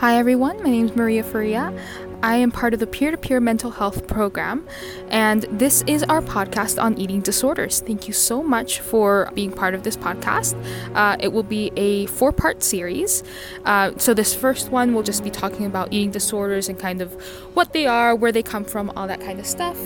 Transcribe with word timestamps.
Hi 0.00 0.16
everyone, 0.16 0.56
my 0.62 0.70
name 0.70 0.86
is 0.86 0.96
Maria 0.96 1.22
Faria. 1.22 1.74
I 2.22 2.36
am 2.36 2.50
part 2.50 2.74
of 2.74 2.80
the 2.80 2.86
peer 2.86 3.10
to 3.10 3.16
peer 3.16 3.40
mental 3.40 3.70
health 3.70 4.06
program, 4.06 4.66
and 5.08 5.44
this 5.44 5.82
is 5.86 6.02
our 6.02 6.20
podcast 6.20 6.82
on 6.82 6.98
eating 6.98 7.22
disorders. 7.22 7.80
Thank 7.80 8.06
you 8.08 8.12
so 8.12 8.42
much 8.42 8.80
for 8.80 9.30
being 9.34 9.50
part 9.50 9.74
of 9.74 9.84
this 9.84 9.96
podcast. 9.96 10.54
Uh, 10.94 11.16
it 11.18 11.28
will 11.28 11.42
be 11.42 11.72
a 11.76 12.04
four 12.06 12.30
part 12.30 12.62
series. 12.62 13.22
Uh, 13.64 13.92
so, 13.96 14.12
this 14.12 14.34
first 14.34 14.70
one 14.70 14.92
will 14.94 15.02
just 15.02 15.24
be 15.24 15.30
talking 15.30 15.64
about 15.64 15.94
eating 15.94 16.10
disorders 16.10 16.68
and 16.68 16.78
kind 16.78 17.00
of 17.00 17.10
what 17.54 17.72
they 17.72 17.86
are, 17.86 18.14
where 18.14 18.32
they 18.32 18.42
come 18.42 18.64
from, 18.64 18.90
all 18.96 19.06
that 19.06 19.20
kind 19.20 19.40
of 19.40 19.46
stuff. 19.46 19.78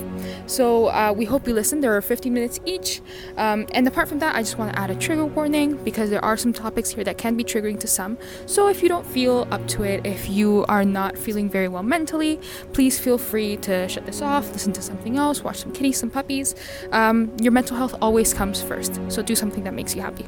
So, 0.47 0.89
uh, 0.89 1.15
we 1.17 1.27
hope 1.27 1.47
you 1.47 1.55
listen. 1.55 1.83
There 1.83 1.97
are 1.97 2.03
50 2.03 2.31
minutes 2.31 2.59
each. 2.65 3.01
Um, 3.37 3.67
and 3.73 3.87
apart 3.87 4.09
from 4.09 4.19
that, 4.19 4.35
I 4.35 4.41
just 4.41 4.59
want 4.59 4.73
to 4.73 4.79
add 4.79 4.91
a 4.91 4.97
trigger 4.97 5.25
warning 5.25 5.77
because 5.85 6.11
there 6.11 6.25
are 6.25 6.37
some 6.37 6.53
topics 6.53 6.91
here 6.91 7.05
that 7.05 7.17
can 7.17 7.37
be 7.37 7.45
triggering 7.45 7.79
to 7.79 7.87
some. 7.87 8.19
So, 8.47 8.67
if 8.67 8.83
you 8.83 8.89
don't 8.89 9.07
feel 9.07 9.47
up 9.53 9.69
to 9.69 9.85
it, 9.85 10.05
if 10.05 10.29
you 10.29 10.65
are 10.69 10.85
not 10.85 11.17
feeling 11.17 11.49
very 11.49 11.69
well 11.69 11.85
mentally, 11.85 12.24
please 12.73 12.99
feel 12.99 13.19
free 13.19 13.57
to 13.59 13.89
shut 13.89 14.05
this 14.07 14.21
off, 14.23 14.51
listen 14.53 14.73
to 14.73 14.83
something 14.83 15.17
else, 15.17 15.43
watch 15.45 15.59
some 15.59 15.73
kitties, 15.73 15.99
some 15.99 16.11
puppies. 16.11 16.55
Um, 16.93 17.33
your 17.41 17.53
mental 17.53 17.77
health 17.77 17.95
always 18.01 18.35
comes 18.35 18.63
first, 18.63 19.01
so 19.09 19.23
do 19.23 19.35
something 19.35 19.65
that 19.65 19.75
makes 19.75 19.95
you 19.95 20.03
happy. 20.03 20.27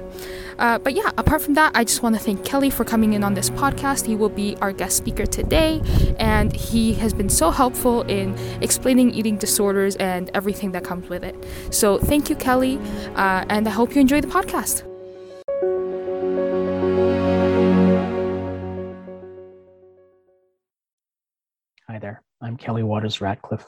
Uh, 0.59 0.79
but 0.79 0.95
yeah, 0.95 1.11
apart 1.19 1.43
from 1.43 1.55
that, 1.55 1.73
I 1.75 1.85
just 1.85 2.03
want 2.03 2.15
to 2.17 2.21
thank 2.21 2.45
Kelly 2.45 2.71
for 2.71 2.85
coming 2.85 3.13
in 3.13 3.23
on 3.23 3.35
this 3.35 3.51
podcast. 3.51 4.07
He 4.07 4.15
will 4.15 4.35
be 4.45 4.57
our 4.63 4.73
guest 4.73 4.97
speaker 4.97 5.27
today, 5.27 5.83
and 6.19 6.55
he 6.55 6.95
has 6.95 7.13
been 7.13 7.29
so 7.29 7.51
helpful 7.51 8.03
in 8.03 8.37
explaining 8.63 9.13
eating 9.15 9.37
disorders 9.37 9.97
and 9.97 10.31
everything 10.35 10.73
that 10.73 10.85
comes 10.85 11.09
with 11.09 11.25
it. 11.25 11.37
So 11.71 11.99
thank 11.99 12.31
you, 12.31 12.37
Kelly, 12.37 12.79
uh, 13.17 13.45
and 13.49 13.67
I 13.69 13.71
hope 13.71 13.95
you 13.95 14.01
enjoy 14.01 14.21
the 14.21 14.29
podcast. 14.29 14.96
I'm 22.47 22.57
Kelly 22.57 22.85
Waters 22.85 23.21
Radcliffe. 23.21 23.66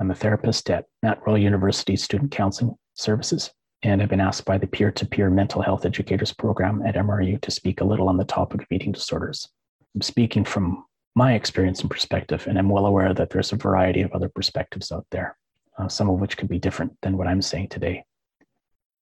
I'm 0.00 0.10
a 0.10 0.14
therapist 0.14 0.70
at 0.70 0.86
Mount 1.02 1.18
Royal 1.26 1.36
University 1.36 1.94
Student 1.94 2.30
Counseling 2.30 2.74
Services, 2.94 3.52
and 3.82 4.00
I've 4.00 4.08
been 4.08 4.18
asked 4.18 4.46
by 4.46 4.56
the 4.56 4.66
peer 4.66 4.90
to 4.90 5.04
peer 5.04 5.28
mental 5.28 5.60
health 5.60 5.84
educators 5.84 6.32
program 6.32 6.80
at 6.86 6.94
MRU 6.94 7.38
to 7.42 7.50
speak 7.50 7.82
a 7.82 7.84
little 7.84 8.08
on 8.08 8.16
the 8.16 8.24
topic 8.24 8.62
of 8.62 8.68
eating 8.70 8.92
disorders. 8.92 9.46
I'm 9.94 10.00
speaking 10.00 10.42
from 10.42 10.86
my 11.16 11.34
experience 11.34 11.82
and 11.82 11.90
perspective, 11.90 12.46
and 12.46 12.58
I'm 12.58 12.70
well 12.70 12.86
aware 12.86 13.12
that 13.12 13.28
there's 13.28 13.52
a 13.52 13.56
variety 13.56 14.00
of 14.00 14.12
other 14.12 14.30
perspectives 14.30 14.90
out 14.90 15.04
there, 15.10 15.36
uh, 15.76 15.88
some 15.88 16.08
of 16.08 16.18
which 16.18 16.38
could 16.38 16.48
be 16.48 16.58
different 16.58 16.96
than 17.02 17.18
what 17.18 17.28
I'm 17.28 17.42
saying 17.42 17.68
today. 17.68 18.04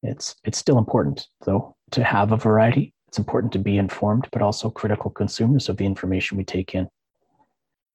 It's, 0.03 0.35
it's 0.43 0.59
still 0.59 0.79
important, 0.79 1.29
though, 1.45 1.77
to 1.93 2.03
have 2.03 2.33
a 2.33 2.37
variety. 2.37 2.93
It's 3.07 3.19
important 3.19 3.53
to 3.53 3.61
be 3.61 3.79
informed, 3.79 4.27
but 4.33 4.43
also 4.43 4.69
critical 4.69 5.13
consumers 5.13 5.69
of 5.69 5.77
the 5.77 5.87
information 5.87 6.37
we 6.37 6.45
take 6.45 6.75
in 6.75 6.89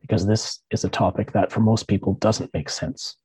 because 0.02 0.25
this 0.25 0.59
is 0.71 0.83
a 0.83 0.89
topic 0.89 1.31
that 1.31 1.52
for 1.52 1.59
most 1.59 1.88
people 1.88 2.13
doesn't 2.16 2.53
make 2.53 2.69
sense. 2.69 3.16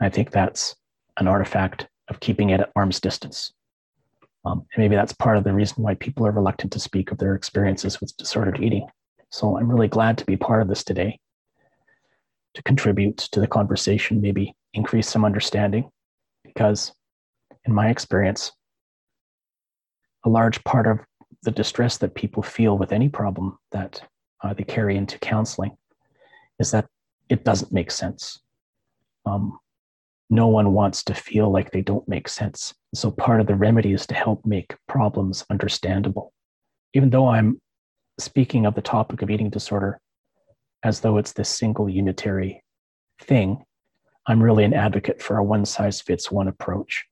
I 0.00 0.08
think 0.08 0.30
that's 0.30 0.74
an 1.16 1.28
artifact 1.28 1.86
of 2.08 2.20
keeping 2.20 2.50
it 2.50 2.60
at 2.60 2.72
arm's 2.76 3.00
distance. 3.00 3.52
Um, 4.44 4.66
and 4.74 4.82
maybe 4.82 4.96
that's 4.96 5.14
part 5.14 5.38
of 5.38 5.44
the 5.44 5.54
reason 5.54 5.82
why 5.82 5.94
people 5.94 6.26
are 6.26 6.32
reluctant 6.32 6.72
to 6.72 6.80
speak 6.80 7.10
of 7.10 7.18
their 7.18 7.34
experiences 7.34 8.00
with 8.00 8.16
disordered 8.16 8.60
eating. 8.60 8.86
So 9.30 9.56
I'm 9.56 9.70
really 9.70 9.88
glad 9.88 10.18
to 10.18 10.26
be 10.26 10.36
part 10.36 10.60
of 10.60 10.68
this 10.68 10.84
today 10.84 11.18
to 12.54 12.62
contribute 12.62 13.16
to 13.16 13.40
the 13.40 13.46
conversation, 13.46 14.20
maybe 14.20 14.54
increase 14.74 15.08
some 15.08 15.24
understanding, 15.24 15.90
because 16.44 16.92
in 17.64 17.72
my 17.72 17.88
experience, 17.88 18.52
a 20.24 20.28
large 20.28 20.62
part 20.64 20.86
of 20.86 21.00
the 21.42 21.50
distress 21.50 21.98
that 21.98 22.14
people 22.14 22.42
feel 22.42 22.78
with 22.78 22.92
any 22.92 23.08
problem 23.08 23.58
that 23.72 24.02
uh, 24.42 24.52
they 24.54 24.62
carry 24.62 24.96
into 24.96 25.18
counseling 25.18 25.76
is 26.58 26.70
that 26.70 26.86
it 27.28 27.44
doesn't 27.44 27.72
make 27.72 27.90
sense. 27.90 28.40
Um, 29.26 29.58
no 30.30 30.48
one 30.48 30.72
wants 30.72 31.02
to 31.04 31.14
feel 31.14 31.50
like 31.50 31.70
they 31.70 31.82
don't 31.82 32.08
make 32.08 32.28
sense. 32.28 32.74
So 32.94 33.10
part 33.10 33.40
of 33.40 33.46
the 33.46 33.54
remedy 33.54 33.92
is 33.92 34.06
to 34.06 34.14
help 34.14 34.44
make 34.44 34.74
problems 34.88 35.44
understandable. 35.50 36.32
Even 36.94 37.10
though 37.10 37.28
I'm 37.28 37.60
speaking 38.18 38.66
of 38.66 38.74
the 38.74 38.82
topic 38.82 39.22
of 39.22 39.30
eating 39.30 39.50
disorder 39.50 40.00
as 40.82 41.00
though 41.00 41.18
it's 41.18 41.32
this 41.32 41.48
single 41.48 41.88
unitary 41.88 42.62
thing, 43.20 43.64
I'm 44.26 44.42
really 44.42 44.64
an 44.64 44.74
advocate 44.74 45.20
for 45.20 45.36
a 45.36 45.44
one 45.44 45.64
size 45.64 46.00
fits 46.00 46.30
one 46.30 46.48
approach 46.48 47.04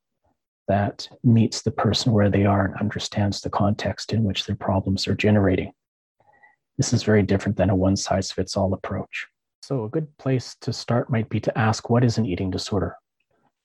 that 0.69 1.09
meets 1.22 1.62
the 1.62 1.70
person 1.70 2.12
where 2.12 2.30
they 2.30 2.47
are 2.47 2.64
and 2.64 2.76
understands 2.76 3.41
the 3.41 3.50
context 3.50 4.12
in 4.12 4.24
which 4.24 4.47
their 4.47 4.56
problems 4.56 5.06
are 5.06 5.14
generating. 5.14 5.72
This 6.78 6.92
is 6.92 7.03
very 7.03 7.22
different 7.22 7.59
than 7.59 7.70
a 7.70 7.76
one 7.76 7.97
size 7.97 8.32
fits 8.32 8.56
all 8.56 8.72
approach. 8.72 9.26
So, 9.62 9.84
a 9.84 9.89
good 9.89 10.17
place 10.19 10.56
to 10.62 10.73
start 10.73 11.09
might 11.09 11.28
be 11.28 11.39
to 11.39 11.56
ask 11.56 11.89
what 11.89 12.03
is 12.03 12.19
an 12.19 12.27
eating 12.27 12.50
disorder? 12.50 12.97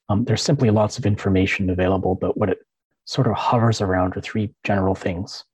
Um, 0.08 0.24
there's 0.24 0.42
simply 0.42 0.70
lots 0.70 0.96
of 0.96 1.06
information 1.06 1.70
available, 1.70 2.14
but 2.14 2.36
what 2.36 2.50
it 2.50 2.58
sort 3.04 3.26
of 3.26 3.34
hovers 3.34 3.80
around 3.80 4.16
are 4.16 4.20
three 4.20 4.54
general 4.62 4.94
things. 4.94 5.44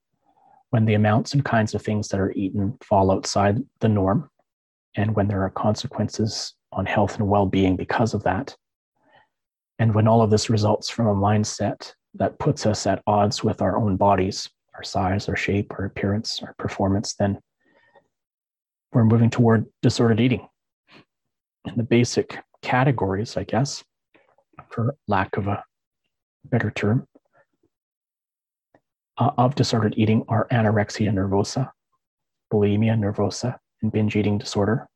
When 0.69 0.85
the 0.85 0.95
amounts 0.95 1.33
and 1.33 1.43
kinds 1.43 1.75
of 1.75 1.81
things 1.81 2.09
that 2.09 2.21
are 2.21 2.33
eaten 2.33 2.77
fall 2.83 3.11
outside 3.11 3.59
the 3.81 3.89
norm, 3.89 4.29
and 4.97 5.17
when 5.17 5.29
there 5.29 5.43
are 5.43 5.51
consequences 5.51 6.53
on 6.73 6.85
health 6.85 7.19
and 7.19 7.27
well 7.27 7.47
being 7.47 7.75
because 7.75 8.13
of 8.13 8.23
that, 8.25 8.55
and 9.79 9.95
when 9.95 10.07
all 10.07 10.21
of 10.21 10.31
this 10.31 10.51
results 10.51 10.91
from 10.91 11.07
a 11.07 11.15
mindset 11.15 11.95
that 12.13 12.39
puts 12.39 12.67
us 12.67 12.87
at 12.87 13.03
odds 13.07 13.43
with 13.43 13.63
our 13.63 13.79
own 13.79 13.97
bodies, 13.97 14.51
our 14.75 14.83
size, 14.83 15.27
our 15.27 15.37
shape, 15.37 15.73
our 15.79 15.87
appearance, 15.87 16.43
our 16.43 16.55
performance, 16.59 17.15
then 17.15 17.41
we're 18.95 19.05
moving 19.05 19.29
toward 19.29 19.67
disordered 19.83 20.21
eating. 20.21 20.49
And 21.67 21.77
the 21.77 21.83
basic 21.83 22.39
categories, 22.63 23.37
I 23.37 23.45
guess, 23.45 23.83
for 24.71 24.97
lack 25.09 25.37
of 25.37 25.49
a 25.49 25.65
better 26.45 26.71
term, 26.71 27.07
uh, 29.19 29.31
of 29.37 29.55
disordered 29.55 29.95
eating 29.97 30.25
are 30.29 30.47
anorexia 30.51 31.11
nervosa, 31.13 31.71
bulimia 32.53 32.97
nervosa, 32.97 33.59
and 33.83 33.93
binge 33.93 34.17
eating 34.17 34.39
disorder. 34.39 34.87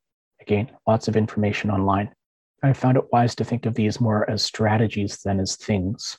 Again, 0.41 0.70
lots 0.87 1.08
of 1.08 1.16
information 1.16 1.70
online. 1.70 2.10
I 2.62 2.72
found 2.72 2.97
it 2.97 3.04
wise 3.12 3.34
to 3.37 3.44
think 3.44 3.66
of 3.66 3.75
these 3.75 4.00
more 4.00 4.28
as 4.31 4.42
strategies 4.42 5.19
than 5.25 5.41
as 5.41 5.56
things. 5.56 6.19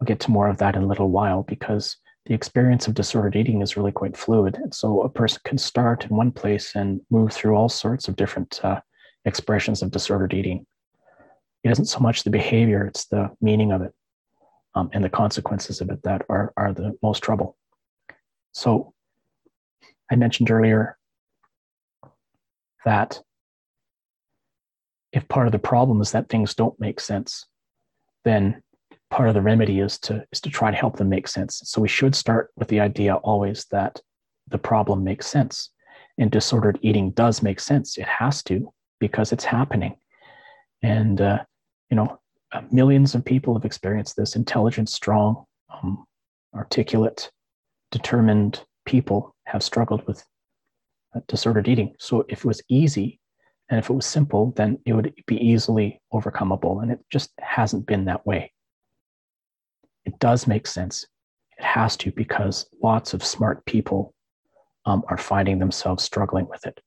I'll 0.00 0.06
get 0.06 0.20
to 0.20 0.30
more 0.30 0.48
of 0.48 0.58
that 0.58 0.76
in 0.76 0.82
a 0.82 0.86
little 0.86 1.10
while 1.10 1.42
because 1.42 1.96
the 2.26 2.34
experience 2.34 2.86
of 2.86 2.94
disordered 2.94 3.36
eating 3.36 3.62
is 3.62 3.76
really 3.76 3.92
quite 3.92 4.16
fluid. 4.16 4.54
And 4.56 4.72
so 4.72 5.02
a 5.02 5.08
person 5.08 5.40
can 5.44 5.58
start 5.58 6.04
in 6.04 6.16
one 6.16 6.30
place 6.30 6.74
and 6.76 7.00
move 7.10 7.32
through 7.32 7.56
all 7.56 7.68
sorts 7.68 8.06
of 8.06 8.16
different 8.16 8.60
uh, 8.62 8.80
expressions 9.24 9.82
of 9.82 9.90
disordered 9.90 10.34
eating. 10.34 10.66
It 11.64 11.70
isn't 11.70 11.86
so 11.86 11.98
much 12.00 12.22
the 12.22 12.30
behavior, 12.30 12.86
it's 12.86 13.06
the 13.06 13.30
meaning 13.40 13.72
of 13.72 13.82
it 13.82 13.92
um, 14.74 14.90
and 14.92 15.02
the 15.02 15.10
consequences 15.10 15.80
of 15.80 15.90
it 15.90 16.02
that 16.04 16.22
are, 16.28 16.52
are 16.56 16.72
the 16.72 16.96
most 17.02 17.22
trouble. 17.22 17.56
So 18.52 18.92
I 20.10 20.16
mentioned 20.16 20.50
earlier 20.50 20.96
that 22.84 23.20
if 25.12 25.28
part 25.28 25.46
of 25.46 25.52
the 25.52 25.58
problem 25.58 26.00
is 26.00 26.12
that 26.12 26.28
things 26.28 26.54
don't 26.54 26.78
make 26.80 27.00
sense, 27.00 27.46
then 28.24 28.62
part 29.12 29.28
of 29.28 29.34
the 29.34 29.42
remedy 29.42 29.80
is 29.80 29.98
to 29.98 30.24
is 30.32 30.40
to 30.40 30.50
try 30.50 30.70
to 30.70 30.76
help 30.76 30.96
them 30.96 31.10
make 31.10 31.28
sense. 31.28 31.60
So 31.64 31.80
we 31.80 31.88
should 31.88 32.14
start 32.14 32.50
with 32.56 32.68
the 32.68 32.80
idea 32.80 33.14
always 33.16 33.66
that 33.66 34.00
the 34.48 34.58
problem 34.58 35.04
makes 35.04 35.26
sense. 35.26 35.70
And 36.18 36.30
disordered 36.30 36.78
eating 36.82 37.10
does 37.10 37.42
make 37.42 37.60
sense. 37.60 37.98
It 37.98 38.08
has 38.08 38.42
to 38.44 38.72
because 39.00 39.30
it's 39.30 39.44
happening. 39.44 39.96
And 40.82 41.20
uh, 41.20 41.44
you 41.90 41.96
know, 41.96 42.18
uh, 42.52 42.62
millions 42.70 43.14
of 43.14 43.24
people 43.24 43.54
have 43.54 43.66
experienced 43.66 44.16
this. 44.16 44.34
Intelligent, 44.34 44.88
strong, 44.88 45.44
um, 45.72 46.04
articulate, 46.54 47.30
determined 47.90 48.64
people 48.86 49.34
have 49.44 49.62
struggled 49.62 50.06
with 50.06 50.24
uh, 51.14 51.20
disordered 51.28 51.68
eating. 51.68 51.94
So 51.98 52.24
if 52.30 52.38
it 52.40 52.46
was 52.46 52.62
easy 52.70 53.20
and 53.68 53.78
if 53.78 53.90
it 53.90 53.94
was 53.94 54.06
simple, 54.06 54.52
then 54.56 54.78
it 54.86 54.94
would 54.94 55.12
be 55.26 55.36
easily 55.36 56.00
overcomeable. 56.14 56.82
And 56.82 56.90
it 56.90 57.00
just 57.10 57.30
hasn't 57.40 57.86
been 57.86 58.06
that 58.06 58.26
way 58.26 58.52
does 60.22 60.46
make 60.46 60.68
sense. 60.68 61.04
It 61.58 61.64
has 61.64 61.96
to 61.98 62.12
because 62.12 62.66
lots 62.80 63.12
of 63.12 63.24
smart 63.24 63.66
people 63.66 64.14
um, 64.86 65.02
are 65.08 65.18
finding 65.18 65.58
themselves 65.58 66.04
struggling 66.04 66.48
with 66.48 66.64
it. 66.64 66.80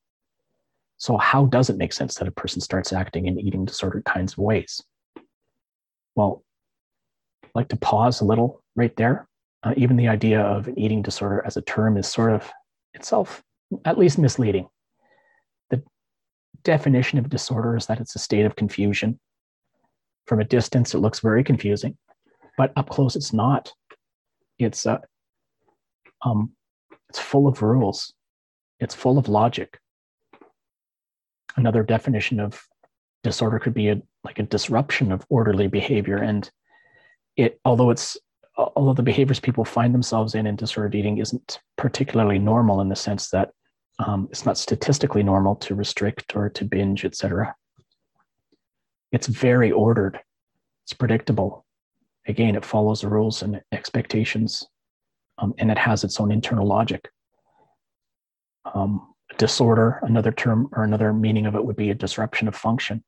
So, 0.98 1.18
how 1.18 1.46
does 1.48 1.70
it 1.70 1.76
make 1.76 1.92
sense 1.92 2.16
that 2.16 2.30
a 2.30 2.32
person 2.32 2.62
starts 2.62 2.94
acting 2.94 3.26
in 3.28 3.38
eating 3.38 3.66
disordered 3.66 4.06
kinds 4.06 4.32
of 4.34 4.38
ways? 4.38 4.82
Well, 6.16 6.44
I'd 7.44 7.50
like 7.54 7.68
to 7.70 7.76
pause 7.76 8.22
a 8.22 8.26
little 8.26 8.64
right 8.78 8.96
there. 8.96 9.28
Uh, 9.64 9.74
even 9.76 9.98
the 9.98 10.08
idea 10.08 10.40
of 10.40 10.70
an 10.70 10.80
eating 10.80 11.02
disorder 11.02 11.44
as 11.46 11.58
a 11.58 11.62
term 11.62 11.98
is 11.98 12.08
sort 12.08 12.32
of 12.32 12.50
itself 12.94 13.44
at 13.84 13.98
least 13.98 14.18
misleading. 14.18 14.70
The 15.72 15.84
definition 16.64 17.20
of 17.20 17.30
disorder 17.30 17.76
is 17.76 17.88
that 17.88 18.00
it's 18.00 18.16
a 18.16 18.20
state 18.20 18.46
of 18.46 18.56
confusion. 18.56 19.20
From 20.26 20.40
a 20.40 20.46
distance, 20.46 20.94
it 20.94 21.00
looks 21.00 21.20
very 21.20 21.44
confusing 21.44 21.98
but 22.58 22.72
up 22.76 22.90
close 22.90 23.16
it's 23.16 23.34
not. 23.34 23.72
It's 24.58 24.86
uh, 24.86 25.00
um, 26.24 26.52
it's 27.10 27.20
full 27.20 27.48
of 27.48 27.62
rules. 27.62 28.14
it's 28.80 28.96
full 28.96 29.18
of 29.18 29.28
logic. 29.30 29.80
Another 31.56 31.84
definition 31.84 32.40
of 32.40 32.62
disorder 33.24 33.60
could 33.60 33.74
be 33.74 33.90
a, 33.90 34.02
like 34.24 34.40
a 34.40 34.44
disruption 34.44 35.12
of 35.12 35.26
orderly 35.30 35.68
behavior. 35.68 36.18
And 36.18 36.50
it, 37.38 37.60
although 37.66 37.90
it's, 37.90 38.18
although 38.58 38.94
the 38.94 39.04
behaviors 39.04 39.40
people 39.40 39.66
find 39.66 39.94
themselves 39.94 40.36
in 40.36 40.46
in 40.46 40.56
disordered 40.56 40.96
eating 40.96 41.18
isn't 41.18 41.60
particularly 41.78 42.40
normal 42.40 42.82
in 42.82 42.90
the 42.90 42.96
sense 42.96 43.30
that 43.30 43.52
um, 44.00 44.28
it's 44.30 44.46
not 44.46 44.58
statistically 44.58 45.24
normal 45.24 45.56
to 45.56 45.76
restrict 45.76 46.36
or 46.36 46.50
to 46.50 46.66
binge, 46.66 47.06
etc. 47.06 47.56
It's 49.12 49.28
very 49.28 49.72
ordered. 49.72 50.20
It's 50.84 50.94
predictable. 50.94 51.65
Again, 52.28 52.56
it 52.56 52.66
follows 52.66 53.02
the 53.02 53.10
rules 53.10 53.42
and 53.42 53.62
expectations, 53.72 54.66
um, 55.38 55.54
and 55.58 55.70
it 55.70 55.78
has 55.78 56.04
its 56.04 56.20
own 56.20 56.32
internal 56.32 56.66
logic. 56.66 57.10
Um, 58.74 59.14
disorder, 59.38 60.00
another 60.02 60.32
term 60.32 60.70
or 60.74 60.84
another 60.84 61.14
meaning 61.14 61.46
of 61.46 61.56
it 61.56 61.64
would 61.64 61.76
be 61.76 61.92
a 61.92 61.96
disruption 61.96 62.48
of 62.48 62.56
function. 62.56 63.04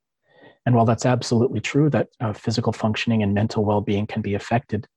And 0.66 0.76
while 0.76 0.86
that's 0.86 1.06
absolutely 1.06 1.62
true 1.62 1.90
that 1.92 2.10
uh, 2.20 2.34
physical 2.34 2.74
functioning 2.74 3.24
and 3.24 3.34
mental 3.34 3.64
well 3.64 3.82
being 3.82 4.06
can 4.06 4.22
be 4.22 4.36
affected, 4.36 4.88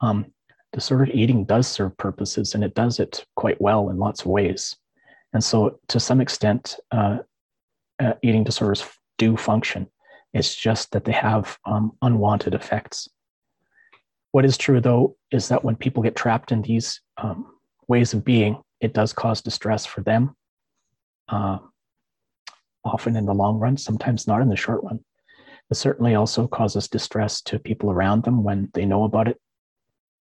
um, 0.00 0.26
disordered 0.72 1.10
eating 1.10 1.44
does 1.44 1.66
serve 1.66 1.96
purposes 1.96 2.54
and 2.54 2.62
it 2.62 2.74
does 2.74 3.00
it 3.00 3.26
quite 3.34 3.60
well 3.60 3.90
in 3.90 3.98
lots 3.98 4.20
of 4.20 4.26
ways. 4.26 4.76
And 5.32 5.42
so, 5.42 5.80
to 5.88 6.00
some 6.00 6.20
extent, 6.20 6.76
uh, 6.92 7.18
uh, 7.98 8.12
eating 8.22 8.44
disorders 8.44 8.84
do 9.18 9.36
function. 9.36 9.88
It's 10.32 10.54
just 10.54 10.92
that 10.92 11.04
they 11.04 11.12
have 11.12 11.58
um, 11.64 11.92
unwanted 12.02 12.54
effects. 12.54 13.08
What 14.36 14.44
is 14.44 14.58
true, 14.58 14.82
though, 14.82 15.16
is 15.30 15.48
that 15.48 15.64
when 15.64 15.76
people 15.76 16.02
get 16.02 16.14
trapped 16.14 16.52
in 16.52 16.60
these 16.60 17.00
um, 17.16 17.54
ways 17.88 18.12
of 18.12 18.22
being, 18.22 18.60
it 18.82 18.92
does 18.92 19.14
cause 19.14 19.40
distress 19.40 19.86
for 19.86 20.02
them, 20.02 20.36
uh, 21.30 21.56
often 22.84 23.16
in 23.16 23.24
the 23.24 23.32
long 23.32 23.58
run, 23.58 23.78
sometimes 23.78 24.26
not 24.26 24.42
in 24.42 24.50
the 24.50 24.54
short 24.54 24.82
run. 24.84 25.00
It 25.70 25.76
certainly 25.76 26.16
also 26.16 26.46
causes 26.46 26.86
distress 26.86 27.40
to 27.44 27.58
people 27.58 27.90
around 27.90 28.24
them 28.24 28.44
when 28.44 28.68
they 28.74 28.84
know 28.84 29.04
about 29.04 29.26
it. 29.26 29.40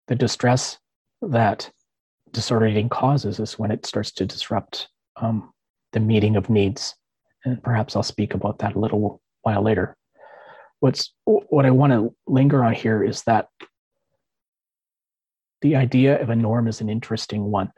The 0.10 0.16
distress 0.16 0.78
that 1.22 1.72
disordered 2.34 2.72
eating 2.72 2.90
causes 2.90 3.40
is 3.40 3.58
when 3.58 3.72
it 3.72 3.86
starts 3.86 4.12
to 4.16 4.26
disrupt 4.26 4.90
um, 5.16 5.54
the 5.94 6.02
meeting 6.02 6.36
of 6.36 6.50
needs. 6.50 6.96
And 7.46 7.64
perhaps 7.64 7.96
I'll 7.96 8.04
speak 8.04 8.34
about 8.34 8.60
that 8.60 8.76
a 8.76 8.80
little 8.80 9.22
while 9.44 9.64
later. 9.64 9.96
What's 10.82 11.14
what 11.24 11.66
I 11.66 11.72
want 11.72 11.94
to 11.94 12.14
linger 12.28 12.62
on 12.66 12.74
here 12.74 13.06
is 13.06 13.24
that 13.24 13.48
the 15.62 15.76
idea 15.76 16.22
of 16.22 16.30
a 16.30 16.36
norm 16.36 16.68
is 16.68 16.82
an 16.82 16.90
interesting 16.90 17.44
one. 17.44 17.72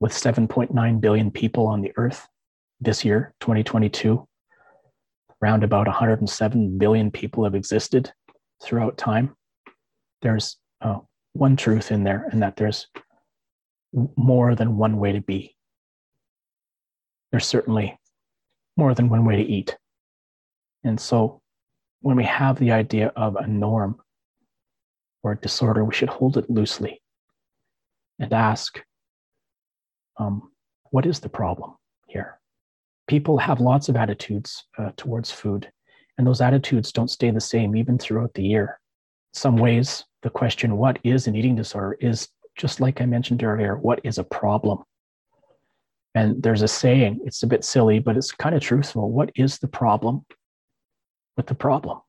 With 0.00 0.12
7.9 0.12 1.00
billion 1.00 1.30
people 1.30 1.66
on 1.66 1.80
the 1.80 1.92
earth 1.96 2.28
this 2.80 3.04
year, 3.04 3.34
2022, 3.40 4.26
around 5.42 5.64
about 5.64 5.86
107 5.86 6.78
billion 6.78 7.10
people 7.10 7.44
have 7.44 7.54
existed 7.54 8.12
throughout 8.62 8.98
time. 8.98 9.34
There's 10.20 10.56
uh, 10.80 10.98
one 11.32 11.56
truth 11.56 11.90
in 11.90 12.04
there, 12.04 12.28
and 12.30 12.42
that 12.42 12.56
there's 12.56 12.88
more 14.16 14.54
than 14.54 14.76
one 14.76 14.98
way 14.98 15.12
to 15.12 15.20
be. 15.20 15.56
There's 17.30 17.46
certainly 17.46 17.98
more 18.76 18.94
than 18.94 19.08
one 19.08 19.24
way 19.24 19.36
to 19.36 19.42
eat. 19.42 19.76
And 20.84 21.00
so 21.00 21.40
when 22.00 22.16
we 22.16 22.24
have 22.24 22.58
the 22.58 22.72
idea 22.72 23.12
of 23.16 23.36
a 23.36 23.46
norm 23.46 24.00
or 25.22 25.34
disorder, 25.34 25.84
we 25.84 25.94
should 25.94 26.08
hold 26.08 26.36
it 26.36 26.50
loosely 26.50 27.00
and 28.18 28.32
ask, 28.32 28.80
um, 30.18 30.50
what 30.90 31.06
is 31.06 31.20
the 31.20 31.28
problem 31.28 31.74
here? 32.06 32.38
People 33.08 33.38
have 33.38 33.60
lots 33.60 33.88
of 33.88 33.96
attitudes 33.96 34.64
uh, 34.78 34.90
towards 34.96 35.30
food, 35.30 35.70
and 36.18 36.26
those 36.26 36.40
attitudes 36.40 36.92
don't 36.92 37.10
stay 37.10 37.30
the 37.30 37.40
same 37.40 37.76
even 37.76 37.98
throughout 37.98 38.34
the 38.34 38.44
year. 38.44 38.78
some 39.32 39.56
ways, 39.56 40.04
the 40.22 40.30
question, 40.30 40.76
what 40.76 40.98
is 41.04 41.26
an 41.26 41.34
eating 41.34 41.56
disorder, 41.56 41.96
is 42.00 42.28
just 42.56 42.80
like 42.80 43.00
I 43.00 43.06
mentioned 43.06 43.42
earlier, 43.42 43.76
what 43.76 44.00
is 44.04 44.18
a 44.18 44.24
problem? 44.24 44.82
And 46.14 46.42
there's 46.42 46.62
a 46.62 46.68
saying, 46.68 47.20
it's 47.24 47.42
a 47.42 47.46
bit 47.46 47.64
silly, 47.64 47.98
but 47.98 48.16
it's 48.16 48.32
kind 48.32 48.54
of 48.54 48.62
truthful. 48.62 49.10
What 49.10 49.30
is 49.34 49.58
the 49.58 49.68
problem 49.68 50.26
with 51.36 51.46
the 51.46 51.54
problem? 51.54 52.00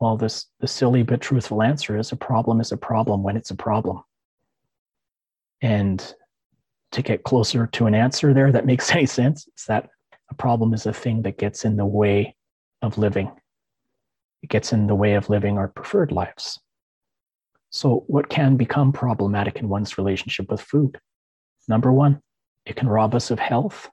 Well, 0.00 0.16
this 0.16 0.46
the 0.60 0.68
silly 0.68 1.02
but 1.02 1.20
truthful 1.20 1.62
answer 1.62 1.96
is 1.96 2.12
a 2.12 2.16
problem 2.16 2.60
is 2.60 2.72
a 2.72 2.76
problem 2.76 3.22
when 3.22 3.36
it's 3.36 3.50
a 3.50 3.56
problem. 3.56 4.02
And 5.62 6.14
to 6.92 7.02
get 7.02 7.24
closer 7.24 7.66
to 7.66 7.86
an 7.86 7.94
answer 7.94 8.34
there 8.34 8.52
that 8.52 8.66
makes 8.66 8.90
any 8.94 9.06
sense, 9.06 9.48
is 9.56 9.64
that 9.66 9.88
a 10.30 10.34
problem 10.34 10.74
is 10.74 10.86
a 10.86 10.92
thing 10.92 11.22
that 11.22 11.38
gets 11.38 11.64
in 11.64 11.76
the 11.76 11.86
way 11.86 12.36
of 12.82 12.98
living. 12.98 13.30
It 14.42 14.50
gets 14.50 14.72
in 14.72 14.86
the 14.86 14.94
way 14.94 15.14
of 15.14 15.30
living 15.30 15.56
our 15.56 15.68
preferred 15.68 16.12
lives. 16.12 16.60
So, 17.70 18.04
what 18.06 18.28
can 18.28 18.56
become 18.56 18.92
problematic 18.92 19.58
in 19.58 19.68
one's 19.68 19.98
relationship 19.98 20.50
with 20.50 20.60
food? 20.60 20.98
Number 21.68 21.92
one, 21.92 22.20
it 22.64 22.76
can 22.76 22.88
rob 22.88 23.14
us 23.14 23.30
of 23.30 23.38
health 23.38 23.90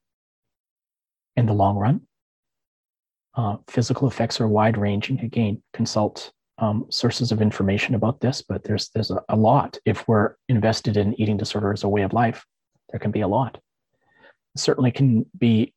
in 1.35 1.45
the 1.45 1.53
long 1.53 1.75
run. 1.77 2.01
Uh, 3.35 3.57
physical 3.67 4.07
effects 4.07 4.39
are 4.39 4.47
wide 4.47 4.77
ranging. 4.77 5.19
Again, 5.21 5.61
consult 5.73 6.31
um, 6.59 6.85
sources 6.89 7.31
of 7.31 7.41
information 7.41 7.95
about 7.95 8.21
this, 8.21 8.41
but 8.41 8.63
there's 8.63 8.89
there's 8.89 9.11
a, 9.11 9.21
a, 9.29 9.35
lot. 9.35 9.77
If 9.85 10.07
we're 10.07 10.35
invested 10.49 10.97
in 10.97 11.19
eating 11.19 11.37
disorder 11.37 11.73
as 11.73 11.83
a 11.83 11.89
way 11.89 12.03
of 12.03 12.13
life, 12.13 12.45
there 12.89 12.99
can 12.99 13.11
be 13.11 13.21
a 13.21 13.27
lot. 13.27 13.57
It 14.55 14.59
certainly 14.59 14.91
can 14.91 15.25
be. 15.37 15.73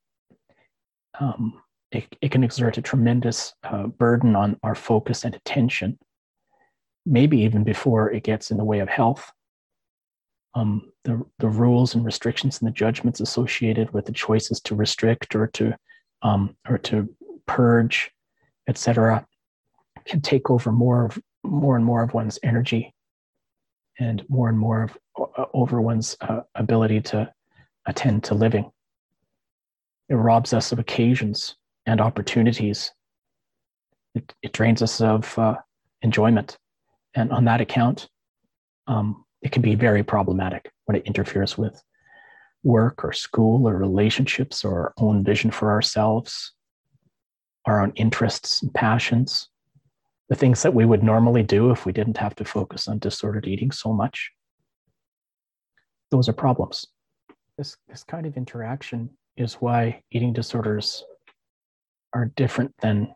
Um, 1.19 1.63
it, 1.93 2.05
it 2.21 2.31
can 2.31 2.45
exert 2.45 2.77
a 2.77 2.83
tremendous 2.83 3.55
uh, 3.63 3.87
burden 3.87 4.37
on 4.37 4.59
our 4.63 4.75
focus 4.75 5.25
and 5.25 5.35
attention, 5.35 5.99
maybe 7.07 7.39
even 7.41 7.65
before 7.65 8.13
it 8.13 8.25
gets 8.25 8.51
in 8.51 8.59
the 8.59 8.65
way 8.65 8.81
of 8.81 8.89
health 8.89 9.33
um, 10.57 10.91
the, 11.05 11.23
the 11.39 11.49
rules 11.49 11.95
and 11.95 12.05
restrictions 12.05 12.59
and 12.59 12.67
the 12.67 12.73
judgments 12.73 13.21
associated 13.21 13.93
with 13.93 14.07
the 14.07 14.13
choices 14.13 14.59
to 14.63 14.75
restrict 14.75 15.37
or 15.37 15.47
to 15.49 15.75
um, 16.23 16.57
or 16.67 16.79
to 16.79 17.15
purge, 17.47 18.11
etc., 18.69 19.27
can 20.05 20.21
take 20.21 20.51
over 20.51 20.71
more 20.73 21.07
of 21.07 21.19
more 21.43 21.77
and 21.77 21.85
more 21.85 22.03
of 22.03 22.15
one's 22.15 22.39
energy 22.43 22.93
and 23.99 24.23
more 24.29 24.49
and 24.49 24.59
more 24.59 24.83
of 24.83 24.99
uh, 25.19 25.45
over 25.55 25.81
one's 25.81 26.17
uh, 26.21 26.41
ability 26.55 27.01
to 27.01 27.33
attend 27.87 28.25
to 28.25 28.35
living. 28.35 28.71
It 30.09 30.15
robs 30.15 30.53
us 30.53 30.73
of 30.73 30.79
occasions 30.79 31.57
and 31.87 32.01
opportunities. 32.01 32.93
It, 34.15 34.33
it 34.43 34.53
drains 34.53 34.83
us 34.83 35.01
of 35.01 35.39
uh, 35.39 35.57
enjoyment, 36.03 36.59
and 37.15 37.33
on 37.33 37.45
that 37.47 37.61
account, 37.61 38.09
um, 38.87 39.25
it 39.43 39.53
can 39.53 39.63
be 39.63 39.75
very 39.75 40.03
problematic 40.03 40.71
when 40.85 40.97
it 40.97 41.07
interferes 41.07 41.59
with 41.59 41.83
work 42.63 43.05
or 43.05 43.13
school 43.13 43.69
or 43.69 43.77
relationships 43.77 44.65
or 44.65 44.75
our 44.75 44.95
own 44.99 45.23
vision 45.25 45.51
for 45.51 45.71
ourselves, 45.71 46.53
our 47.67 47.81
own 47.81 47.93
interests 47.97 48.63
and 48.63 48.73
passions, 48.73 49.49
the 50.29 50.35
things 50.35 50.63
that 50.63 50.75
we 50.75 50.85
would 50.85 51.03
normally 51.03 51.43
do 51.43 51.71
if 51.71 51.85
we 51.85 51.93
didn't 51.93 52.17
have 52.17 52.35
to 52.37 52.45
focus 52.45 52.89
on 52.89 52.99
disordered 52.99 53.47
eating 53.47 53.71
so 53.71 53.93
much. 53.93 54.31
Those 56.11 56.29
are 56.29 56.33
problems. 56.33 56.87
This, 57.59 57.77
this 57.89 58.05
kind 58.05 58.27
of 58.27 58.37
interaction 58.37 59.11
is 59.37 59.55
why 59.55 60.03
eating 60.11 60.33
disorders 60.33 61.05
are 62.13 62.33
different 62.37 62.73
than 62.81 63.15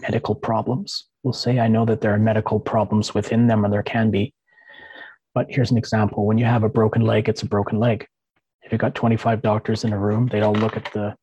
medical 0.00 0.34
problems 0.34 1.10
We'll 1.22 1.34
say, 1.34 1.58
I 1.58 1.68
know 1.68 1.84
that 1.84 2.00
there 2.00 2.14
are 2.14 2.18
medical 2.18 2.58
problems 2.58 3.14
within 3.14 3.46
them, 3.46 3.64
or 3.64 3.70
there 3.70 3.82
can 3.82 4.10
be. 4.10 4.32
But 5.34 5.46
here's 5.50 5.70
an 5.70 5.76
example 5.76 6.26
when 6.26 6.38
you 6.38 6.46
have 6.46 6.64
a 6.64 6.68
broken 6.68 7.02
leg, 7.02 7.28
it's 7.28 7.42
a 7.42 7.46
broken 7.46 7.78
leg. 7.78 8.06
If 8.62 8.72
you've 8.72 8.80
got 8.80 8.94
25 8.94 9.42
doctors 9.42 9.84
in 9.84 9.92
a 9.92 9.98
room, 9.98 10.28
they 10.28 10.40
all 10.40 10.54
look 10.54 10.76
at 10.76 10.90
the 10.92 11.14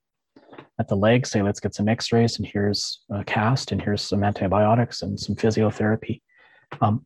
at 0.80 0.88
the 0.88 0.96
leg, 0.96 1.26
say, 1.26 1.42
let's 1.42 1.60
get 1.60 1.74
some 1.74 1.90
x-rays, 1.90 2.38
and 2.38 2.46
here's 2.46 3.02
a 3.12 3.24
cast, 3.24 3.72
and 3.72 3.82
here's 3.82 4.02
some 4.02 4.24
antibiotics 4.24 5.02
and 5.02 5.20
some 5.20 5.36
physiotherapy. 5.36 6.22
Um, 6.82 7.06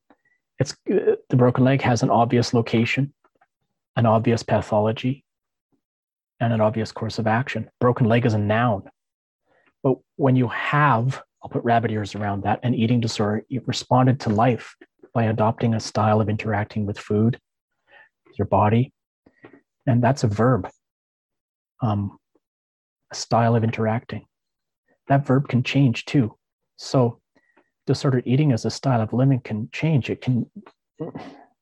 it's 0.59 0.75
the 0.85 1.35
broken 1.35 1.63
leg 1.63 1.81
has 1.81 2.03
an 2.03 2.09
obvious 2.09 2.53
location, 2.53 3.13
an 3.95 4.05
obvious 4.05 4.43
pathology, 4.43 5.23
and 6.39 6.53
an 6.53 6.61
obvious 6.61 6.91
course 6.91 7.17
of 7.17 7.27
action. 7.27 7.69
Broken 7.79 8.07
leg 8.07 8.25
is 8.25 8.33
a 8.33 8.37
noun. 8.37 8.83
But 9.83 9.95
when 10.17 10.35
you 10.35 10.47
have 10.49 11.23
I'll 11.41 11.49
put 11.49 11.63
rabbit 11.63 11.91
ears 11.91 12.13
around 12.15 12.43
that, 12.43 12.59
an 12.63 12.75
eating 12.75 12.99
disorder, 12.99 13.43
you 13.49 13.61
responded 13.65 14.19
to 14.21 14.29
life 14.29 14.75
by 15.13 15.23
adopting 15.23 15.73
a 15.73 15.79
style 15.79 16.21
of 16.21 16.29
interacting 16.29 16.85
with 16.85 16.99
food, 16.99 17.39
your 18.37 18.45
body. 18.45 18.93
And 19.87 20.03
that's 20.03 20.23
a 20.23 20.27
verb, 20.27 20.69
um, 21.81 22.17
a 23.11 23.15
style 23.15 23.55
of 23.55 23.63
interacting. 23.63 24.25
That 25.07 25.25
verb 25.25 25.47
can 25.47 25.63
change 25.63 26.05
too. 26.05 26.37
So, 26.77 27.19
disordered 27.87 28.23
eating 28.25 28.51
as 28.51 28.65
a 28.65 28.69
style 28.69 29.01
of 29.01 29.13
living 29.13 29.41
can 29.41 29.69
change. 29.71 30.09
It 30.09 30.21
can 30.21 30.49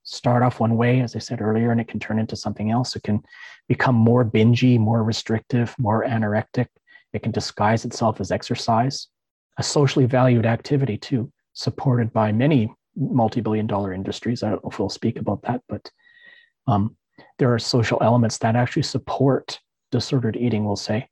start 0.04 0.44
off 0.44 0.60
one 0.60 0.76
way, 0.76 1.02
as 1.02 1.16
I 1.16 1.20
said 1.20 1.42
earlier, 1.42 1.72
and 1.72 1.80
it 1.80 1.88
can 1.88 2.00
turn 2.00 2.20
into 2.20 2.36
something 2.36 2.72
else. 2.72 2.96
It 2.96 3.04
can 3.04 3.22
become 3.68 3.96
more 3.96 4.26
bingy, 4.26 4.80
more 4.80 5.04
restrictive, 5.04 5.76
more 5.78 6.04
anorectic. 6.04 6.68
It 7.14 7.24
can 7.24 7.32
disguise 7.32 7.86
itself 7.86 8.20
as 8.20 8.32
exercise, 8.32 9.08
a 9.58 9.64
socially 9.64 10.06
valued 10.06 10.46
activity 10.46 10.98
too, 10.98 11.32
supported 11.54 12.14
by 12.14 12.32
many 12.32 12.74
multi-billion 12.96 13.68
dollar 13.68 13.94
industries. 13.94 14.44
I 14.44 14.50
don't 14.50 14.64
know 14.64 14.70
if 14.70 14.80
we'll 14.80 14.90
speak 14.90 15.20
about 15.20 15.42
that, 15.44 15.62
but 15.70 15.90
um, 16.68 16.96
there 17.38 17.54
are 17.54 17.60
social 17.60 17.98
elements 18.02 18.38
that 18.40 18.56
actually 18.56 18.84
support 18.84 19.60
disordered 19.92 20.38
eating, 20.38 20.66
we'll 20.66 20.76
say. 20.76 21.08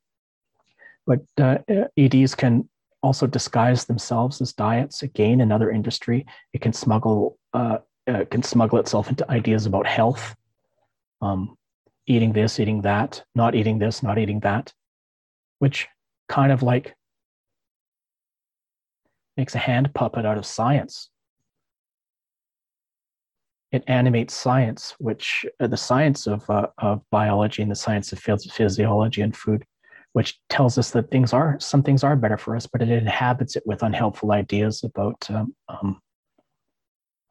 But 1.08 1.20
uh, 1.40 1.58
EDs 1.96 2.34
can 2.34 2.68
also 3.02 3.26
disguise 3.26 3.86
themselves 3.86 4.42
as 4.42 4.52
diets. 4.52 5.02
Again, 5.02 5.40
another 5.40 5.70
industry. 5.70 6.26
It 6.52 6.60
can 6.60 6.74
smuggle 6.74 7.38
uh, 7.54 7.78
uh, 8.06 8.24
can 8.30 8.42
smuggle 8.42 8.78
itself 8.78 9.08
into 9.08 9.30
ideas 9.30 9.66
about 9.66 9.86
health, 9.86 10.36
um, 11.20 11.56
eating 12.06 12.32
this, 12.32 12.60
eating 12.60 12.82
that, 12.82 13.22
not 13.34 13.54
eating 13.54 13.78
this, 13.78 14.02
not 14.02 14.18
eating 14.18 14.40
that, 14.40 14.72
which 15.58 15.88
kind 16.28 16.52
of 16.52 16.62
like 16.62 16.94
makes 19.36 19.54
a 19.54 19.58
hand 19.58 19.92
puppet 19.94 20.26
out 20.26 20.38
of 20.38 20.46
science. 20.46 21.10
It 23.72 23.84
animates 23.86 24.32
science, 24.32 24.94
which 24.98 25.44
uh, 25.60 25.66
the 25.66 25.76
science 25.76 26.26
of, 26.26 26.48
uh, 26.48 26.68
of 26.78 27.02
biology 27.10 27.62
and 27.62 27.70
the 27.70 27.76
science 27.76 28.12
of 28.12 28.18
physiology 28.18 29.20
and 29.20 29.36
food, 29.36 29.64
which 30.12 30.38
tells 30.48 30.78
us 30.78 30.90
that 30.92 31.10
things 31.10 31.32
are 31.32 31.58
some 31.60 31.82
things 31.82 32.02
are 32.02 32.16
better 32.16 32.38
for 32.38 32.56
us, 32.56 32.66
but 32.66 32.82
it 32.82 32.88
inhabits 32.90 33.56
it 33.56 33.62
with 33.66 33.82
unhelpful 33.82 34.32
ideas 34.32 34.82
about 34.82 35.28
um, 35.30 35.54
um, 35.68 36.00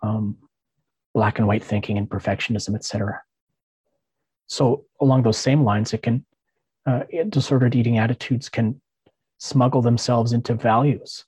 um 0.01 0.37
black 1.13 1.39
and 1.39 1.47
white 1.47 1.63
thinking 1.63 1.97
and 1.97 2.09
perfectionism, 2.09 2.75
etc. 2.75 3.21
So 4.47 4.85
along 5.01 5.23
those 5.23 5.37
same 5.37 5.63
lines, 5.63 5.93
it 5.93 6.03
can 6.03 6.25
uh, 6.85 7.03
disordered 7.29 7.75
eating 7.75 7.97
attitudes 7.97 8.49
can 8.49 8.79
smuggle 9.39 9.81
themselves 9.81 10.31
into 10.31 10.53
values. 10.53 11.25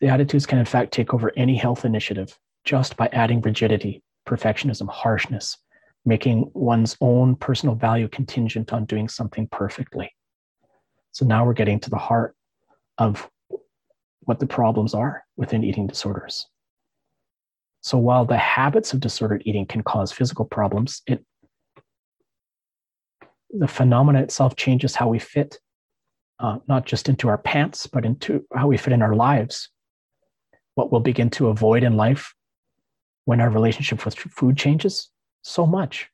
The 0.00 0.08
attitudes 0.08 0.46
can 0.46 0.58
in 0.58 0.64
fact 0.64 0.92
take 0.92 1.12
over 1.12 1.32
any 1.36 1.56
health 1.56 1.84
initiative 1.84 2.38
just 2.64 2.96
by 2.96 3.08
adding 3.12 3.40
rigidity, 3.40 4.02
perfectionism, 4.26 4.88
harshness, 4.88 5.56
making 6.04 6.50
one's 6.54 6.96
own 7.00 7.36
personal 7.36 7.74
value 7.74 8.08
contingent 8.08 8.72
on 8.72 8.84
doing 8.84 9.08
something 9.08 9.48
perfectly. 9.48 10.12
So 11.16 11.24
now 11.24 11.46
we're 11.46 11.54
getting 11.54 11.80
to 11.80 11.88
the 11.88 11.96
heart 11.96 12.36
of 12.98 13.26
what 14.24 14.38
the 14.38 14.46
problems 14.46 14.92
are 14.92 15.24
within 15.38 15.64
eating 15.64 15.86
disorders. 15.86 16.44
So 17.80 17.96
while 17.96 18.26
the 18.26 18.36
habits 18.36 18.92
of 18.92 19.00
disordered 19.00 19.42
eating 19.46 19.64
can 19.64 19.82
cause 19.82 20.12
physical 20.12 20.44
problems, 20.44 21.00
it 21.06 21.24
the 23.48 23.66
phenomena 23.66 24.20
itself 24.20 24.56
changes 24.56 24.94
how 24.94 25.08
we 25.08 25.18
fit, 25.18 25.58
uh, 26.38 26.58
not 26.68 26.84
just 26.84 27.08
into 27.08 27.28
our 27.28 27.38
pants, 27.38 27.86
but 27.86 28.04
into 28.04 28.44
how 28.54 28.66
we 28.66 28.76
fit 28.76 28.92
in 28.92 29.00
our 29.00 29.14
lives. 29.14 29.70
What 30.74 30.92
we'll 30.92 31.00
begin 31.00 31.30
to 31.30 31.48
avoid 31.48 31.82
in 31.82 31.96
life 31.96 32.34
when 33.24 33.40
our 33.40 33.48
relationship 33.48 34.04
with 34.04 34.18
food 34.18 34.58
changes 34.58 35.08
so 35.40 35.64
much. 35.66 36.10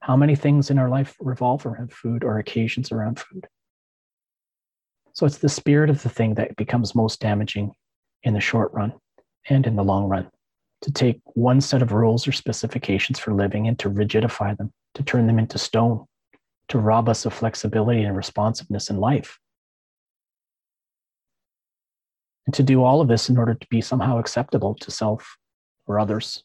How 0.00 0.14
many 0.14 0.36
things 0.36 0.68
in 0.68 0.78
our 0.78 0.90
life 0.90 1.16
revolve 1.20 1.64
around 1.64 1.90
food 1.90 2.22
or 2.22 2.38
occasions 2.38 2.92
around 2.92 3.18
food? 3.18 3.48
So 5.14 5.26
it's 5.26 5.38
the 5.38 5.48
spirit 5.48 5.90
of 5.90 6.02
the 6.02 6.08
thing 6.08 6.34
that 6.34 6.56
becomes 6.56 6.94
most 6.94 7.20
damaging 7.20 7.72
in 8.22 8.34
the 8.34 8.40
short 8.40 8.72
run 8.72 8.94
and 9.48 9.66
in 9.66 9.76
the 9.76 9.84
long 9.84 10.08
run 10.08 10.30
to 10.82 10.92
take 10.92 11.20
one 11.34 11.60
set 11.60 11.82
of 11.82 11.92
rules 11.92 12.26
or 12.26 12.32
specifications 12.32 13.18
for 13.18 13.32
living 13.32 13.68
and 13.68 13.78
to 13.78 13.88
rigidify 13.90 14.56
them, 14.56 14.72
to 14.94 15.02
turn 15.02 15.26
them 15.26 15.38
into 15.38 15.58
stone, 15.58 16.04
to 16.68 16.78
rob 16.78 17.08
us 17.08 17.24
of 17.24 17.32
flexibility 17.32 18.02
and 18.02 18.16
responsiveness 18.16 18.90
in 18.90 18.98
life. 18.98 19.38
And 22.46 22.54
to 22.54 22.62
do 22.62 22.82
all 22.82 23.00
of 23.00 23.08
this 23.08 23.28
in 23.28 23.38
order 23.38 23.54
to 23.54 23.66
be 23.68 23.80
somehow 23.80 24.18
acceptable 24.18 24.74
to 24.80 24.90
self 24.90 25.36
or 25.86 26.00
others. 26.00 26.42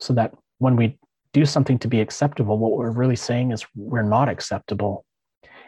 So 0.00 0.12
that 0.12 0.34
when 0.58 0.76
we 0.76 0.98
do 1.32 1.46
something 1.46 1.78
to 1.78 1.88
be 1.88 2.00
acceptable, 2.00 2.58
what 2.58 2.72
we're 2.72 2.90
really 2.90 3.16
saying 3.16 3.52
is 3.52 3.64
we're 3.74 4.02
not 4.02 4.28
acceptable. 4.28 5.06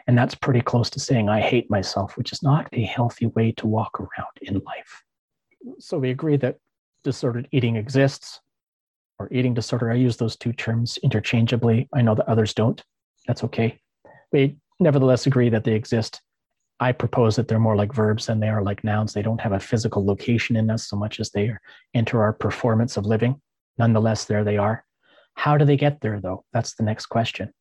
And 0.09 0.17
that's 0.17 0.33
pretty 0.33 0.61
close 0.61 0.89
to 0.89 0.99
saying, 0.99 1.29
I 1.29 1.39
hate 1.39 1.69
myself, 1.69 2.17
which 2.17 2.33
is 2.33 2.41
not 2.41 2.67
a 2.73 2.81
healthy 2.81 3.27
way 3.27 3.51
to 3.53 3.67
walk 3.67 3.99
around 3.99 4.33
in 4.41 4.55
life 4.65 5.03
so 5.79 5.97
we 5.97 6.09
agree 6.09 6.37
that 6.37 6.57
disordered 7.03 7.47
eating 7.51 7.75
exists 7.75 8.39
or 9.17 9.29
eating 9.31 9.53
disorder. 9.53 9.91
I 9.91 9.95
use 9.95 10.17
those 10.17 10.35
two 10.35 10.53
terms 10.53 10.97
interchangeably. 11.03 11.87
I 11.93 12.01
know 12.01 12.15
that 12.15 12.29
others 12.29 12.53
don't. 12.53 12.81
That's 13.27 13.43
okay. 13.45 13.79
We 14.31 14.57
nevertheless 14.79 15.27
agree 15.27 15.49
that 15.49 15.63
they 15.63 15.73
exist. 15.73 16.21
I 16.79 16.93
propose 16.93 17.35
that 17.35 17.49
they're 17.49 17.59
more 17.59 17.75
like 17.75 17.93
verbs 17.93 18.27
than 18.27 18.39
they 18.39 18.47
are 18.47 18.63
like 18.63 18.83
nouns. 18.85 19.13
They 19.13 19.21
don't 19.21 19.41
have 19.41 19.51
a 19.51 19.59
physical 19.59 20.05
location 20.05 20.55
in 20.55 20.69
us 20.69 20.87
so 20.87 20.95
much 20.95 21.19
as 21.19 21.29
they 21.31 21.51
enter 21.93 22.21
our 22.21 22.31
performance 22.31 22.95
of 22.95 23.05
living. 23.05 23.41
Nonetheless, 23.77 24.25
there 24.25 24.45
they 24.45 24.57
are. 24.57 24.85
How 25.33 25.57
do 25.57 25.65
they 25.65 25.77
get 25.77 25.99
there, 25.99 26.21
though? 26.21 26.45
That's 26.53 26.75
the 26.75 26.83
next 26.83 27.07
question. 27.07 27.51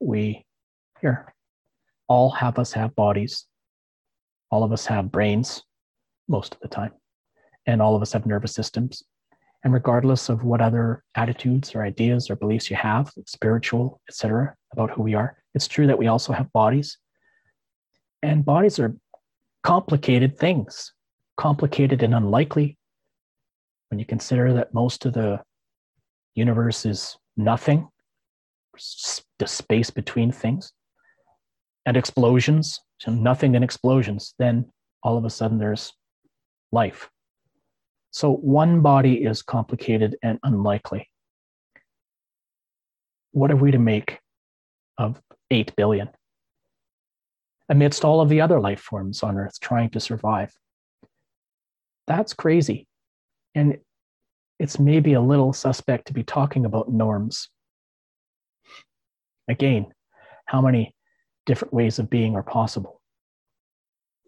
We, 0.00 0.44
here, 1.06 1.32
all 2.08 2.30
have 2.30 2.58
us 2.58 2.72
have 2.72 2.94
bodies. 2.96 3.46
All 4.50 4.64
of 4.64 4.72
us 4.72 4.86
have 4.86 5.12
brains 5.12 5.62
most 6.28 6.54
of 6.54 6.60
the 6.60 6.68
time. 6.68 6.92
And 7.66 7.80
all 7.80 7.94
of 7.94 8.02
us 8.02 8.12
have 8.12 8.26
nervous 8.26 8.54
systems. 8.54 9.02
And 9.62 9.72
regardless 9.72 10.28
of 10.28 10.44
what 10.44 10.60
other 10.60 11.02
attitudes 11.14 11.74
or 11.74 11.82
ideas 11.82 12.30
or 12.30 12.36
beliefs 12.36 12.70
you 12.70 12.76
have, 12.76 13.12
spiritual, 13.26 14.00
etc., 14.08 14.54
about 14.72 14.90
who 14.90 15.02
we 15.02 15.14
are, 15.14 15.36
it's 15.54 15.68
true 15.68 15.86
that 15.86 15.98
we 15.98 16.08
also 16.08 16.32
have 16.32 16.52
bodies. 16.52 16.98
And 18.22 18.44
bodies 18.44 18.78
are 18.78 18.96
complicated 19.62 20.36
things, 20.38 20.92
complicated 21.36 22.02
and 22.02 22.14
unlikely. 22.14 22.78
When 23.90 23.98
you 24.00 24.06
consider 24.06 24.52
that 24.54 24.74
most 24.74 25.06
of 25.06 25.12
the 25.14 25.40
universe 26.34 26.84
is 26.84 27.16
nothing, 27.36 27.88
the 29.38 29.46
space 29.46 29.90
between 29.90 30.30
things, 30.32 30.72
and 31.86 31.96
explosions, 31.96 32.80
so 32.98 33.12
nothing 33.12 33.54
and 33.54 33.64
explosions, 33.64 34.34
then 34.38 34.70
all 35.02 35.16
of 35.16 35.24
a 35.24 35.30
sudden 35.30 35.56
there's 35.56 35.92
life. 36.72 37.08
So 38.10 38.32
one 38.32 38.80
body 38.80 39.24
is 39.24 39.42
complicated 39.42 40.16
and 40.22 40.38
unlikely. 40.42 41.08
What 43.32 43.50
are 43.50 43.56
we 43.56 43.70
to 43.70 43.78
make 43.78 44.18
of 44.98 45.20
8 45.50 45.76
billion? 45.76 46.08
Amidst 47.68 48.04
all 48.04 48.20
of 48.20 48.28
the 48.28 48.40
other 48.40 48.60
life 48.60 48.80
forms 48.80 49.22
on 49.22 49.36
Earth 49.36 49.60
trying 49.60 49.90
to 49.90 50.00
survive. 50.00 50.52
That's 52.06 52.32
crazy. 52.32 52.86
And 53.54 53.78
it's 54.58 54.78
maybe 54.78 55.12
a 55.12 55.20
little 55.20 55.52
suspect 55.52 56.06
to 56.06 56.12
be 56.12 56.24
talking 56.24 56.64
about 56.64 56.90
norms. 56.90 57.48
Again, 59.48 59.86
how 60.46 60.60
many 60.60 60.95
different 61.46 61.72
ways 61.72 61.98
of 61.98 62.10
being 62.10 62.36
are 62.36 62.42
possible? 62.42 63.00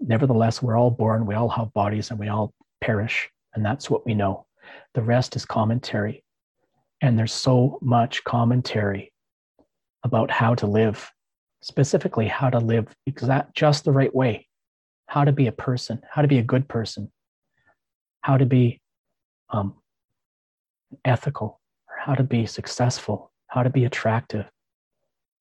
Nevertheless, 0.00 0.62
we're 0.62 0.78
all 0.78 0.90
born, 0.90 1.26
we 1.26 1.34
all 1.34 1.48
have 1.48 1.72
bodies, 1.74 2.10
and 2.10 2.18
we 2.18 2.28
all 2.28 2.54
perish. 2.80 3.28
And 3.54 3.64
that's 3.64 3.90
what 3.90 4.06
we 4.06 4.14
know. 4.14 4.46
The 4.94 5.02
rest 5.02 5.36
is 5.36 5.44
commentary. 5.44 6.24
And 7.00 7.18
there's 7.18 7.32
so 7.32 7.78
much 7.82 8.24
commentary 8.24 9.12
about 10.04 10.30
how 10.30 10.54
to 10.56 10.66
live, 10.66 11.10
specifically 11.62 12.28
how 12.28 12.50
to 12.50 12.58
live 12.58 12.86
exact 13.06 13.56
just 13.56 13.84
the 13.84 13.92
right 13.92 14.14
way, 14.14 14.46
how 15.06 15.24
to 15.24 15.32
be 15.32 15.46
a 15.46 15.52
person, 15.52 16.00
how 16.10 16.22
to 16.22 16.28
be 16.28 16.38
a 16.38 16.42
good 16.42 16.68
person, 16.68 17.10
how 18.20 18.36
to 18.36 18.46
be 18.46 18.80
um, 19.50 19.74
ethical, 21.04 21.60
or 21.88 21.96
how 22.00 22.14
to 22.14 22.22
be 22.22 22.46
successful, 22.46 23.32
how 23.48 23.62
to 23.62 23.70
be 23.70 23.84
attractive. 23.84 24.46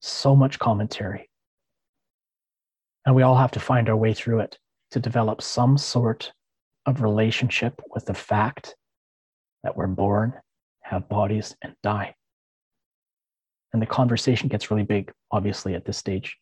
So 0.02 0.36
much 0.36 0.60
commentary. 0.60 1.30
And 3.08 3.16
we 3.16 3.24
all 3.24 3.38
have 3.38 3.52
to 3.52 3.62
find 3.62 3.88
our 3.88 3.96
way 3.96 4.14
through 4.14 4.42
it 4.42 4.60
to 4.92 5.00
develop 5.00 5.42
some 5.42 5.78
sort 5.78 6.34
of 6.86 7.02
relationship 7.02 7.82
with 7.96 8.06
the 8.06 8.14
fact 8.14 8.76
that 9.64 9.78
we're 9.78 9.88
born, 9.88 10.34
have 10.82 11.08
bodies, 11.08 11.56
and 11.64 11.74
die. 11.82 12.16
And 13.72 13.82
the 13.82 13.86
conversation 13.86 14.50
gets 14.50 14.70
really 14.70 14.84
big, 14.84 15.14
obviously, 15.32 15.74
at 15.74 15.86
this 15.86 15.98
stage. 15.98 16.36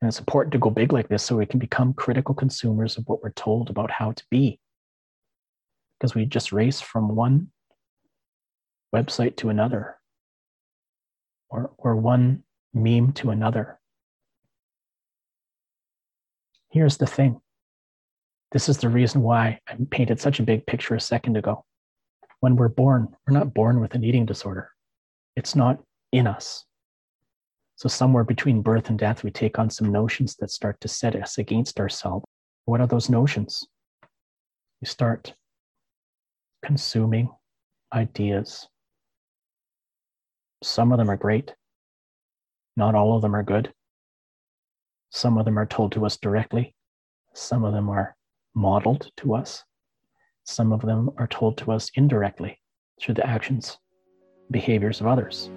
And 0.00 0.08
it's 0.08 0.18
important 0.18 0.52
to 0.52 0.58
go 0.58 0.70
big 0.70 0.94
like 0.94 1.08
this 1.08 1.22
so 1.22 1.36
we 1.36 1.44
can 1.44 1.58
become 1.58 1.92
critical 1.92 2.34
consumers 2.34 2.96
of 2.96 3.04
what 3.06 3.22
we're 3.22 3.32
told 3.32 3.68
about 3.68 3.90
how 3.90 4.12
to 4.12 4.24
be. 4.30 4.58
Because 6.00 6.14
we 6.14 6.24
just 6.24 6.50
race 6.50 6.80
from 6.80 7.14
one 7.14 7.48
website 8.94 9.36
to 9.36 9.50
another, 9.50 9.98
or, 11.50 11.72
or 11.76 11.94
one 11.94 12.42
meme 12.72 13.12
to 13.12 13.28
another, 13.28 13.78
Here's 16.70 16.98
the 16.98 17.06
thing 17.06 17.40
this 18.52 18.68
is 18.68 18.78
the 18.78 18.88
reason 18.88 19.22
why 19.22 19.60
I 19.68 19.76
painted 19.90 20.20
such 20.20 20.40
a 20.40 20.42
big 20.44 20.66
picture 20.66 20.94
a 20.94 21.00
second 21.00 21.36
ago. 21.36 21.64
when 22.40 22.54
we're 22.54 22.68
born, 22.68 23.08
we're 23.26 23.36
not 23.36 23.52
born 23.52 23.80
with 23.80 23.94
an 23.94 24.04
eating 24.04 24.24
disorder. 24.24 24.70
It's 25.34 25.56
not 25.56 25.82
in 26.12 26.26
us. 26.26 26.64
So, 27.76 27.88
somewhere 27.88 28.24
between 28.24 28.62
birth 28.62 28.90
and 28.90 28.98
death, 28.98 29.24
we 29.24 29.30
take 29.30 29.58
on 29.58 29.70
some 29.70 29.90
notions 29.90 30.36
that 30.36 30.50
start 30.50 30.80
to 30.80 30.88
set 30.88 31.16
us 31.16 31.38
against 31.38 31.80
ourselves. 31.80 32.24
What 32.64 32.80
are 32.80 32.86
those 32.86 33.08
notions? 33.08 33.66
We 34.80 34.86
start 34.86 35.34
consuming 36.64 37.30
ideas. 37.92 38.68
Some 40.62 40.92
of 40.92 40.98
them 40.98 41.10
are 41.10 41.16
great, 41.16 41.54
not 42.76 42.94
all 42.94 43.16
of 43.16 43.22
them 43.22 43.34
are 43.34 43.42
good. 43.44 43.72
Some 45.10 45.38
of 45.38 45.44
them 45.44 45.58
are 45.58 45.66
told 45.66 45.92
to 45.92 46.04
us 46.04 46.16
directly, 46.16 46.74
some 47.34 47.64
of 47.64 47.72
them 47.72 47.88
are 47.88 48.16
modeled 48.54 49.10
to 49.18 49.34
us, 49.34 49.64
some 50.44 50.72
of 50.72 50.82
them 50.82 51.10
are 51.18 51.26
told 51.26 51.56
to 51.58 51.72
us 51.72 51.90
indirectly 51.94 52.60
through 53.00 53.14
the 53.14 53.26
actions, 53.26 53.78
behaviors 54.50 55.00
of 55.00 55.06
others. 55.06 55.50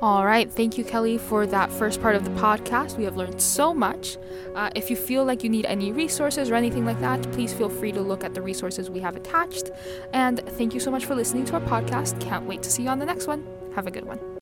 All 0.00 0.24
right. 0.24 0.48
Thank 0.48 0.78
you, 0.78 0.84
Kelly, 0.84 1.18
for 1.18 1.44
that 1.46 1.72
first 1.72 2.00
part 2.00 2.14
of 2.14 2.24
the 2.24 2.30
podcast. 2.30 2.96
We 2.96 3.02
have 3.02 3.16
learned 3.16 3.42
so 3.42 3.74
much. 3.74 4.16
Uh, 4.54 4.70
if 4.76 4.90
you 4.90 4.96
feel 4.96 5.24
like 5.24 5.42
you 5.42 5.50
need 5.50 5.66
any 5.66 5.90
resources 5.90 6.50
or 6.50 6.54
anything 6.54 6.84
like 6.84 7.00
that, 7.00 7.20
please 7.32 7.52
feel 7.52 7.68
free 7.68 7.90
to 7.90 8.00
look 8.00 8.22
at 8.22 8.32
the 8.32 8.40
resources 8.40 8.90
we 8.90 9.00
have 9.00 9.16
attached. 9.16 9.72
And 10.12 10.38
thank 10.50 10.72
you 10.72 10.78
so 10.78 10.92
much 10.92 11.04
for 11.04 11.16
listening 11.16 11.46
to 11.46 11.54
our 11.54 11.60
podcast. 11.60 12.20
Can't 12.20 12.46
wait 12.46 12.62
to 12.62 12.70
see 12.70 12.84
you 12.84 12.90
on 12.90 13.00
the 13.00 13.06
next 13.06 13.26
one. 13.26 13.44
Have 13.74 13.88
a 13.88 13.90
good 13.90 14.04
one. 14.04 14.37